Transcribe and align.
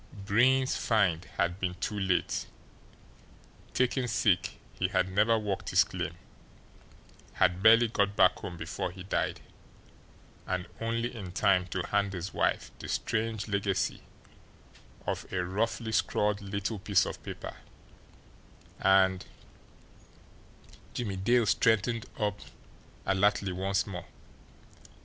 Breen's 0.13 0.75
"find" 0.75 1.25
had 1.37 1.59
been 1.59 1.75
too 1.75 1.99
late; 1.99 2.47
taken 3.75 4.07
sick, 4.07 4.59
he 4.73 4.87
had 4.87 5.11
never 5.11 5.37
worked 5.37 5.69
his 5.69 5.83
claim, 5.83 6.15
had 7.33 7.61
barely 7.61 7.87
got 7.87 8.15
back 8.15 8.39
home 8.39 8.57
before 8.57 8.89
he 8.91 9.03
died, 9.03 9.41
and 10.47 10.65
only 10.79 11.15
in 11.15 11.31
time 11.31 11.67
to 11.67 11.85
hand 11.89 12.13
his 12.13 12.33
wife 12.33 12.71
the 12.79 12.87
strange 12.87 13.47
legacy 13.47 14.01
of 15.05 15.31
a 15.31 15.45
roughly 15.45 15.91
scrawled 15.91 16.41
little 16.41 16.79
piece 16.79 17.05
of 17.05 17.21
paper, 17.21 17.55
and 18.79 19.27
Jimmie 20.95 21.17
Dale 21.17 21.45
straightened 21.45 22.07
up 22.19 22.39
alertly 23.05 23.51
once 23.51 23.85
more. 23.85 24.05